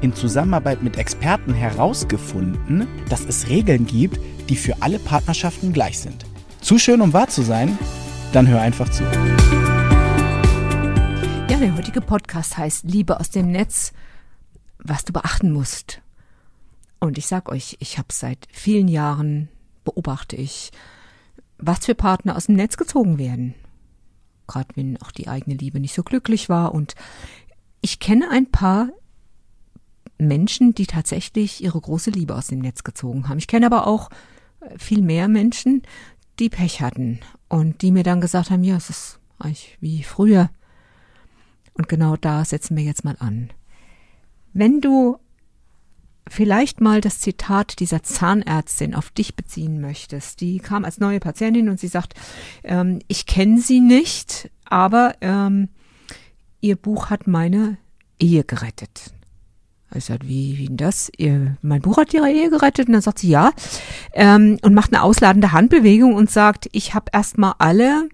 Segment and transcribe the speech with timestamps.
[0.00, 6.26] in Zusammenarbeit mit Experten herausgefunden, dass es Regeln gibt, die für alle Partnerschaften gleich sind.
[6.60, 7.78] Zu schön, um wahr zu sein?
[8.32, 9.04] Dann hör einfach zu.
[11.48, 13.92] Ja, der heutige Podcast heißt Liebe aus dem Netz,
[14.78, 16.02] was du beachten musst.
[16.98, 19.48] Und ich sag euch, ich habe seit vielen Jahren
[19.84, 20.70] beobachte ich,
[21.58, 23.54] was für Partner aus dem Netz gezogen werden.
[24.46, 26.74] Gerade wenn auch die eigene Liebe nicht so glücklich war.
[26.74, 26.94] Und
[27.80, 28.90] ich kenne ein paar
[30.18, 33.38] Menschen, die tatsächlich ihre große Liebe aus dem Netz gezogen haben.
[33.38, 34.10] Ich kenne aber auch
[34.76, 35.82] viel mehr Menschen,
[36.38, 40.50] die Pech hatten und die mir dann gesagt haben, ja, es ist eigentlich wie früher.
[41.74, 43.50] Und genau da setzen wir jetzt mal an.
[44.52, 45.18] Wenn du
[46.28, 51.68] vielleicht mal das Zitat dieser Zahnärztin auf dich beziehen möchtest, die kam als neue Patientin
[51.68, 52.14] und sie sagt,
[52.64, 55.68] ähm, ich kenne sie nicht, aber ähm,
[56.60, 57.76] ihr Buch hat meine
[58.18, 59.12] Ehe gerettet.
[59.94, 61.10] Ich sag, wie, wie denn das?
[61.16, 62.88] Ihr, mein Buch hat ihre Ehe gerettet?
[62.88, 63.52] Und dann sagt sie ja.
[64.12, 68.08] Ähm, und macht eine ausladende Handbewegung und sagt, ich habe erstmal alle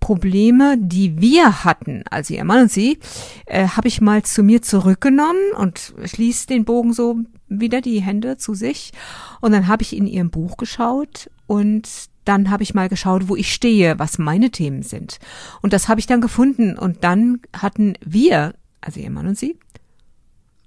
[0.00, 2.98] Probleme, die wir hatten, also ihr Mann und sie,
[3.46, 8.36] äh, habe ich mal zu mir zurückgenommen und schließt den Bogen so wieder die Hände
[8.36, 8.92] zu sich.
[9.40, 11.88] Und dann habe ich in ihrem Buch geschaut und
[12.24, 15.18] dann habe ich mal geschaut, wo ich stehe, was meine Themen sind.
[15.62, 16.78] Und das habe ich dann gefunden.
[16.78, 19.58] Und dann hatten wir, also ihr Mann und sie,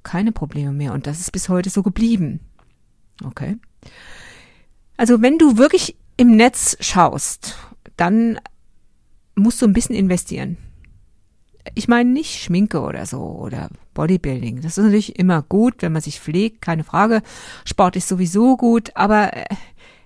[0.04, 0.94] keine Probleme mehr.
[0.94, 2.40] Und das ist bis heute so geblieben.
[3.24, 3.58] Okay.
[4.98, 7.56] Also wenn du wirklich im Netz schaust,
[7.98, 8.40] dann
[9.36, 10.58] musst du ein bisschen investieren.
[11.76, 14.62] Ich meine nicht Schminke oder so oder Bodybuilding.
[14.62, 17.22] Das ist natürlich immer gut, wenn man sich pflegt, keine Frage.
[17.66, 19.46] Sport ist sowieso gut, aber äh,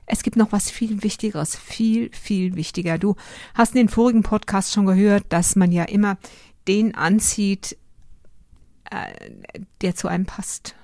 [0.06, 2.98] es gibt noch was viel Wichtigeres, viel, viel wichtiger.
[2.98, 3.16] Du
[3.54, 6.18] hast in den vorigen Podcasts schon gehört, dass man ja immer
[6.68, 7.78] den anzieht,
[8.92, 9.32] äh,
[9.82, 10.76] der zu einem passt.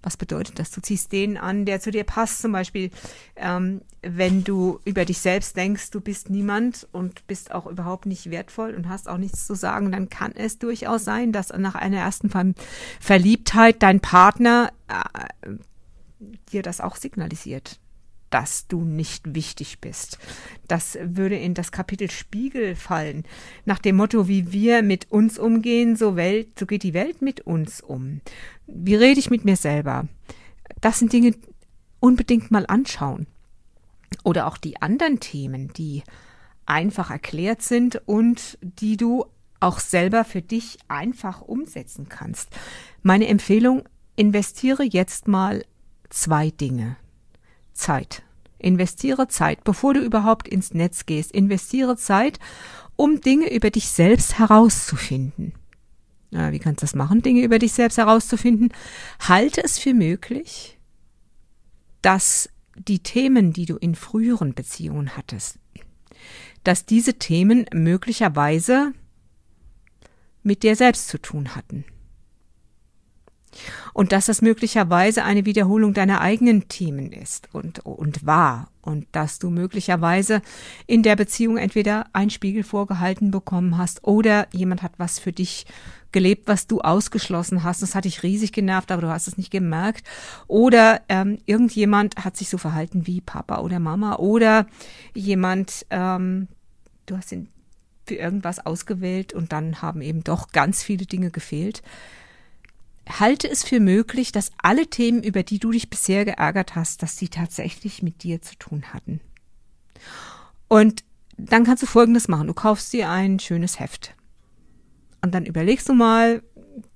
[0.00, 0.70] Was bedeutet das?
[0.70, 2.40] Du ziehst den an, der zu dir passt.
[2.40, 2.90] Zum Beispiel,
[3.34, 8.30] ähm, wenn du über dich selbst denkst, du bist niemand und bist auch überhaupt nicht
[8.30, 11.98] wertvoll und hast auch nichts zu sagen, dann kann es durchaus sein, dass nach einer
[11.98, 12.30] ersten
[13.00, 15.50] Verliebtheit dein Partner äh,
[16.52, 17.80] dir das auch signalisiert
[18.30, 20.18] dass du nicht wichtig bist.
[20.66, 23.24] Das würde in das Kapitel Spiegel fallen.
[23.64, 27.40] Nach dem Motto, wie wir mit uns umgehen, so, Welt, so geht die Welt mit
[27.42, 28.20] uns um.
[28.66, 30.08] Wie rede ich mit mir selber?
[30.80, 31.34] Das sind Dinge
[32.00, 33.26] unbedingt mal anschauen.
[34.24, 36.02] Oder auch die anderen Themen, die
[36.66, 39.24] einfach erklärt sind und die du
[39.60, 42.50] auch selber für dich einfach umsetzen kannst.
[43.02, 43.84] Meine Empfehlung,
[44.16, 45.64] investiere jetzt mal
[46.10, 46.96] zwei Dinge.
[47.78, 48.22] Zeit.
[48.58, 51.32] Investiere Zeit, bevor du überhaupt ins Netz gehst.
[51.32, 52.38] Investiere Zeit,
[52.96, 55.54] um Dinge über dich selbst herauszufinden.
[56.30, 58.72] Ja, wie kannst du das machen, Dinge über dich selbst herauszufinden?
[59.20, 60.78] Halte es für möglich,
[62.02, 65.58] dass die Themen, die du in früheren Beziehungen hattest,
[66.64, 68.92] dass diese Themen möglicherweise
[70.42, 71.84] mit dir selbst zu tun hatten
[73.94, 79.38] und dass das möglicherweise eine Wiederholung deiner eigenen Themen ist und, und war und dass
[79.38, 80.42] du möglicherweise
[80.86, 85.66] in der Beziehung entweder ein Spiegel vorgehalten bekommen hast oder jemand hat was für dich
[86.12, 87.82] gelebt, was du ausgeschlossen hast.
[87.82, 90.06] Das hat dich riesig genervt, aber du hast es nicht gemerkt.
[90.46, 94.66] Oder ähm, irgendjemand hat sich so verhalten wie Papa oder Mama oder
[95.14, 96.48] jemand, ähm,
[97.06, 97.48] du hast ihn
[98.06, 101.82] für irgendwas ausgewählt und dann haben eben doch ganz viele Dinge gefehlt
[103.08, 107.16] halte es für möglich, dass alle Themen, über die du dich bisher geärgert hast, dass
[107.16, 109.20] sie tatsächlich mit dir zu tun hatten.
[110.68, 111.04] Und
[111.36, 112.48] dann kannst du Folgendes machen.
[112.48, 114.14] Du kaufst dir ein schönes Heft.
[115.22, 116.42] Und dann überlegst du mal,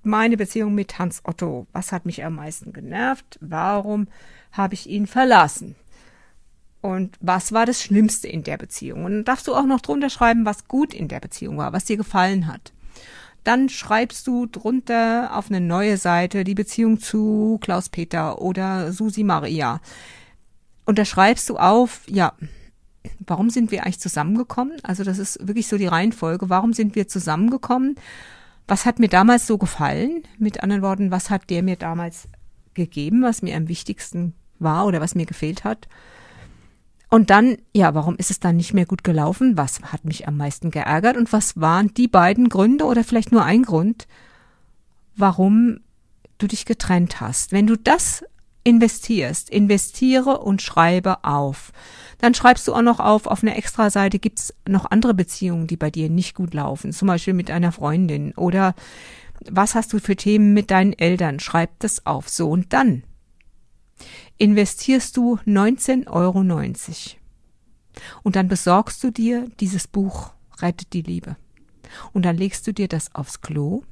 [0.02, 1.66] meine Beziehung mit Hans Otto.
[1.72, 3.38] Was hat mich am meisten genervt?
[3.40, 4.08] Warum
[4.52, 5.74] habe ich ihn verlassen?
[6.80, 9.04] Und was war das Schlimmste in der Beziehung?
[9.04, 11.84] Und dann darfst du auch noch drunter schreiben, was gut in der Beziehung war, was
[11.84, 12.72] dir gefallen hat.
[13.44, 19.24] Dann schreibst du drunter auf eine neue Seite die Beziehung zu Klaus Peter oder Susi
[19.24, 19.80] Maria.
[20.84, 22.34] Und da schreibst du auf, ja,
[23.20, 24.78] warum sind wir eigentlich zusammengekommen?
[24.82, 26.50] Also das ist wirklich so die Reihenfolge.
[26.50, 27.96] Warum sind wir zusammengekommen?
[28.68, 30.22] Was hat mir damals so gefallen?
[30.38, 32.28] Mit anderen Worten, was hat der mir damals
[32.74, 35.88] gegeben, was mir am wichtigsten war oder was mir gefehlt hat?
[37.12, 39.58] Und dann, ja, warum ist es dann nicht mehr gut gelaufen?
[39.58, 41.18] Was hat mich am meisten geärgert?
[41.18, 44.08] Und was waren die beiden Gründe oder vielleicht nur ein Grund,
[45.14, 45.80] warum
[46.38, 47.52] du dich getrennt hast?
[47.52, 48.24] Wenn du das
[48.64, 51.74] investierst, investiere und schreibe auf.
[52.16, 55.76] Dann schreibst du auch noch auf, auf einer Extraseite gibt es noch andere Beziehungen, die
[55.76, 58.74] bei dir nicht gut laufen, zum Beispiel mit einer Freundin oder
[59.50, 61.40] was hast du für Themen mit deinen Eltern?
[61.40, 62.30] Schreib das auf.
[62.30, 63.02] So und dann
[64.42, 66.40] investierst du 19,90 Euro.
[68.24, 71.36] Und dann besorgst du dir dieses Buch Rettet die Liebe.
[72.12, 73.82] Und dann legst du dir das aufs Klo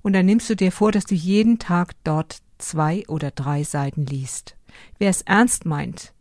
[0.00, 4.06] und dann nimmst du dir vor, dass du jeden Tag dort zwei oder drei Seiten
[4.06, 4.56] liest.
[4.98, 6.14] Wer es ernst meint,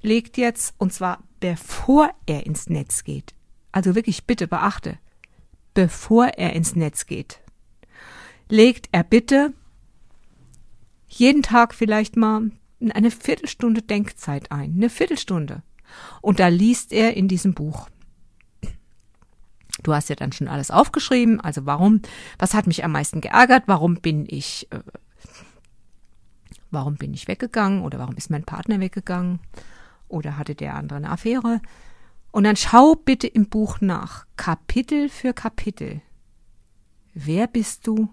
[0.00, 3.34] legt jetzt, und zwar bevor er ins Netz geht,
[3.72, 4.98] also wirklich bitte beachte,
[5.74, 7.40] bevor er ins Netz geht,
[8.48, 9.52] legt er bitte
[11.08, 12.50] jeden Tag vielleicht mal
[12.80, 15.62] eine Viertelstunde Denkzeit ein, eine Viertelstunde.
[16.20, 17.88] Und da liest er in diesem Buch.
[19.82, 22.02] Du hast ja dann schon alles aufgeschrieben, also warum,
[22.38, 24.80] was hat mich am meisten geärgert, warum bin ich, äh,
[26.70, 29.40] warum bin ich weggegangen oder warum ist mein Partner weggegangen
[30.08, 31.60] oder hatte der andere eine Affäre.
[32.30, 36.02] Und dann schau bitte im Buch nach, Kapitel für Kapitel.
[37.14, 38.10] Wer bist du?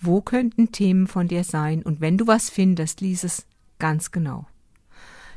[0.00, 1.82] Wo könnten Themen von dir sein?
[1.82, 3.46] Und wenn du was findest, lies es
[3.78, 4.46] ganz genau.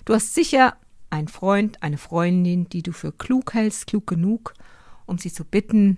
[0.05, 0.77] Du hast sicher
[1.09, 4.53] einen Freund, eine Freundin, die du für klug hältst, klug genug,
[5.05, 5.97] um sie zu bitten,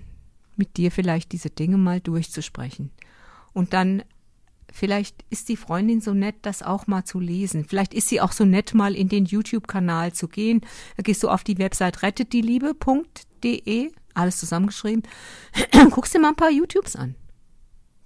[0.56, 2.92] mit dir vielleicht diese Dinge mal durchzusprechen.
[3.54, 4.04] Und dann
[4.72, 7.66] vielleicht ist die Freundin so nett, das auch mal zu lesen.
[7.66, 10.62] Vielleicht ist sie auch so nett, mal in den YouTube-Kanal zu gehen.
[10.98, 15.04] Da gehst du auf die Website rettetdieliebe.de, alles zusammengeschrieben.
[15.92, 17.16] Guckst dir mal ein paar YouTubes an.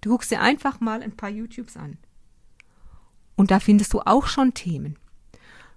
[0.02, 1.98] Du guckst dir einfach mal ein paar YouTubes an.
[3.38, 4.98] Und da findest du auch schon Themen.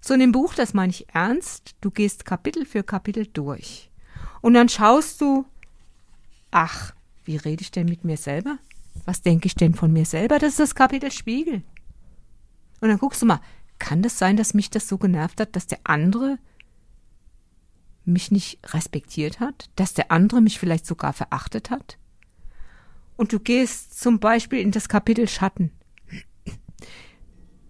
[0.00, 3.90] So in dem Buch, das meine ich ernst, du gehst Kapitel für Kapitel durch.
[4.40, 5.44] Und dann schaust du,
[6.50, 8.58] ach, wie rede ich denn mit mir selber?
[9.04, 10.38] Was denke ich denn von mir selber?
[10.38, 11.62] Das ist das Kapitel Spiegel.
[12.80, 13.40] Und dann guckst du mal,
[13.78, 16.38] kann das sein, dass mich das so genervt hat, dass der andere
[18.06, 21.98] mich nicht respektiert hat, dass der andere mich vielleicht sogar verachtet hat?
[23.16, 25.72] Und du gehst zum Beispiel in das Kapitel Schatten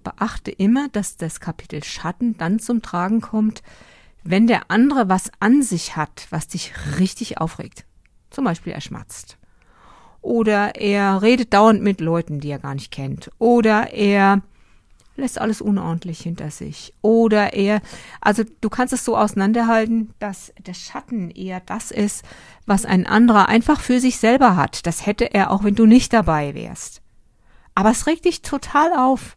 [0.03, 3.63] beachte immer, dass das Kapitel Schatten dann zum Tragen kommt,
[4.23, 7.85] wenn der andere was an sich hat, was dich richtig aufregt.
[8.31, 9.39] Zum Beispiel er schmatzt.
[10.23, 13.31] Oder er redet dauernd mit Leuten, die er gar nicht kennt.
[13.39, 14.43] Oder er
[15.17, 16.95] lässt alles unordentlich hinter sich.
[17.03, 17.81] Oder er,
[18.21, 22.25] also du kannst es so auseinanderhalten, dass der Schatten eher das ist,
[22.67, 24.87] was ein anderer einfach für sich selber hat.
[24.87, 27.03] Das hätte er auch, wenn du nicht dabei wärst.
[27.75, 29.37] Aber es regt dich total auf.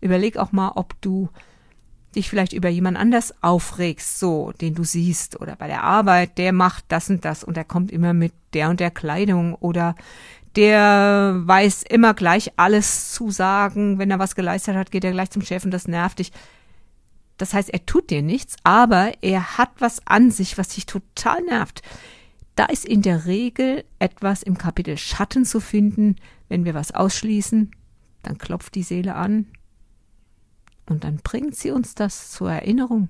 [0.00, 1.28] Überleg auch mal, ob du
[2.14, 6.52] dich vielleicht über jemand anders aufregst, so, den du siehst, oder bei der Arbeit, der
[6.52, 9.94] macht das und das und er kommt immer mit der und der Kleidung oder
[10.56, 15.30] der weiß immer gleich alles zu sagen, wenn er was geleistet hat, geht er gleich
[15.30, 16.32] zum Chef und das nervt dich.
[17.36, 21.42] Das heißt, er tut dir nichts, aber er hat was an sich, was dich total
[21.42, 21.82] nervt.
[22.54, 26.16] Da ist in der Regel etwas im Kapitel Schatten zu finden.
[26.48, 27.70] Wenn wir was ausschließen,
[28.22, 29.46] dann klopft die Seele an,
[30.88, 33.08] und dann bringt sie uns das zur Erinnerung,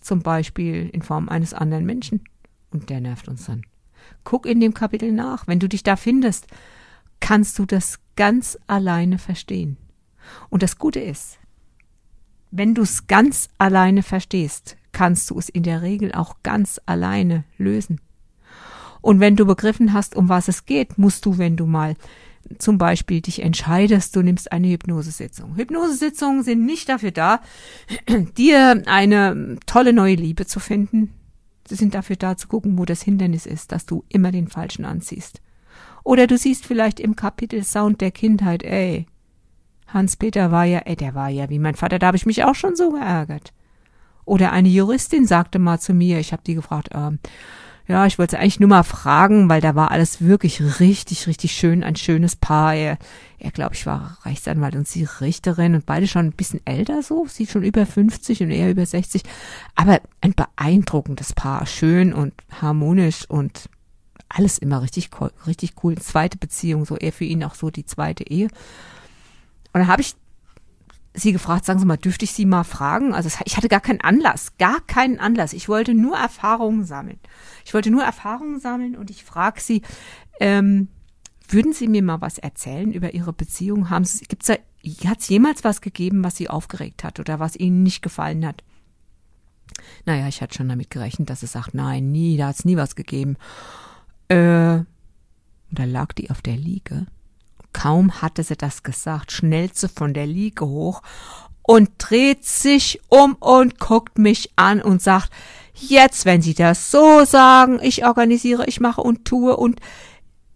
[0.00, 2.24] zum Beispiel in Form eines anderen Menschen.
[2.70, 3.62] Und der nervt uns dann.
[4.24, 5.46] Guck in dem Kapitel nach.
[5.46, 6.46] Wenn du dich da findest,
[7.20, 9.76] kannst du das ganz alleine verstehen.
[10.48, 11.38] Und das Gute ist,
[12.50, 17.44] wenn du es ganz alleine verstehst, kannst du es in der Regel auch ganz alleine
[17.56, 18.00] lösen.
[19.00, 21.96] Und wenn du begriffen hast, um was es geht, musst du, wenn du mal
[22.58, 25.56] zum Beispiel dich entscheidest, du nimmst eine Hypnosesitzung.
[25.56, 27.40] Hypnosesitzungen sind nicht dafür da,
[28.36, 31.12] dir eine tolle neue Liebe zu finden.
[31.68, 34.84] Sie sind dafür da zu gucken, wo das Hindernis ist, dass du immer den Falschen
[34.84, 35.40] anziehst.
[36.04, 39.06] Oder du siehst vielleicht im Kapitel Sound der Kindheit, ey,
[39.86, 42.54] Hans-Peter war ja, ey, der war ja wie mein Vater, da habe ich mich auch
[42.54, 43.52] schon so geärgert.
[44.24, 47.10] Oder eine Juristin sagte mal zu mir, ich habe die gefragt, äh,
[47.88, 51.82] ja, ich wollte eigentlich nur mal fragen, weil da war alles wirklich richtig, richtig schön,
[51.82, 52.74] ein schönes Paar.
[52.74, 52.98] Er,
[53.38, 57.26] er glaube ich, war Rechtsanwalt und sie Richterin und beide schon ein bisschen älter so,
[57.28, 59.22] sie schon über 50 und er über 60.
[59.74, 63.68] Aber ein beeindruckendes Paar, schön und harmonisch und
[64.28, 65.10] alles immer richtig,
[65.46, 65.96] richtig cool.
[65.96, 68.46] Zweite Beziehung, so er für ihn auch so die zweite Ehe.
[69.72, 70.14] Und dann habe ich
[71.14, 73.14] sie gefragt, sagen Sie mal, dürfte ich Sie mal fragen?
[73.14, 75.52] Also ich hatte gar keinen Anlass, gar keinen Anlass.
[75.52, 77.20] Ich wollte nur Erfahrungen sammeln.
[77.64, 79.82] Ich wollte nur Erfahrungen sammeln und ich frage Sie,
[80.40, 80.88] ähm,
[81.48, 83.90] würden Sie mir mal was erzählen über Ihre Beziehung?
[83.90, 84.54] Haben Sie, gibt's da,
[85.06, 88.64] hat es jemals was gegeben, was Sie aufgeregt hat oder was Ihnen nicht gefallen hat?
[90.04, 92.96] Naja, ich hatte schon damit gerechnet, dass sie sagt, nein, nie, da hat's nie was
[92.96, 93.36] gegeben.
[94.28, 97.06] Äh, und da lag die auf der Liege.
[97.72, 101.02] Kaum hatte sie das gesagt, schnellt sie von der Liege hoch
[101.62, 105.30] und dreht sich um und guckt mich an und sagt,
[105.74, 109.80] jetzt, wenn Sie das so sagen, ich organisiere, ich mache und tue und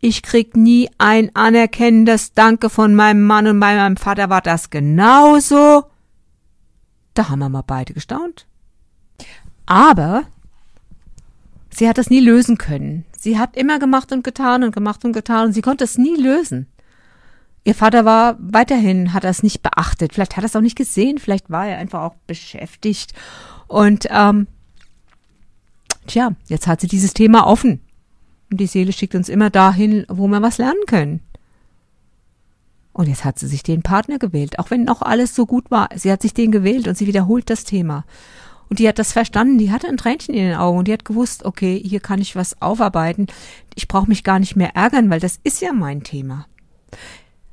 [0.01, 4.71] ich krieg nie ein anerkennendes Danke von meinem Mann und bei meinem Vater war das
[4.71, 5.85] genauso.
[7.15, 8.47] Da haben wir mal beide gestaunt.
[9.65, 10.25] Aber
[11.71, 13.05] sie hat das nie lösen können.
[13.17, 16.17] Sie hat immer gemacht und getan und gemacht und getan und sie konnte es nie
[16.17, 16.67] lösen.
[17.67, 20.13] Ihr Vater war weiterhin, hat das nicht beachtet.
[20.15, 21.19] Vielleicht hat er es auch nicht gesehen.
[21.19, 23.13] Vielleicht war er einfach auch beschäftigt.
[23.67, 24.47] Und ähm,
[26.07, 27.81] tja, jetzt hat sie dieses Thema offen.
[28.53, 31.19] Und die Seele schickt uns immer dahin, wo wir was lernen können.
[32.93, 35.89] Und jetzt hat sie sich den Partner gewählt, auch wenn noch alles so gut war.
[35.97, 38.05] Sie hat sich den gewählt und sie wiederholt das Thema.
[38.69, 41.05] Und die hat das verstanden, die hatte ein Tränchen in den Augen und die hat
[41.05, 43.27] gewusst, okay, hier kann ich was aufarbeiten.
[43.75, 46.47] Ich brauche mich gar nicht mehr ärgern, weil das ist ja mein Thema.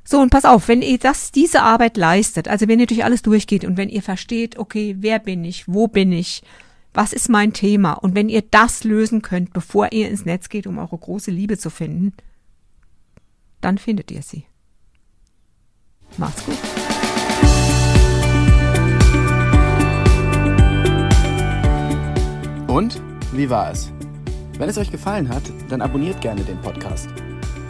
[0.06, 3.22] So, und pass auf, wenn ihr das, diese Arbeit leistet, also wenn ihr durch alles
[3.22, 6.42] durchgeht und wenn ihr versteht, okay, wer bin ich, wo bin ich,
[6.92, 10.66] was ist mein Thema, und wenn ihr das lösen könnt, bevor ihr ins Netz geht,
[10.66, 12.12] um eure große Liebe zu finden,
[13.62, 14.44] dann findet ihr sie.
[16.18, 16.58] Macht's gut.
[22.68, 23.00] Und
[23.32, 23.90] wie war es?
[24.58, 27.08] Wenn es euch gefallen hat, dann abonniert gerne den Podcast.